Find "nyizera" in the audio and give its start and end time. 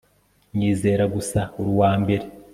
0.57-1.03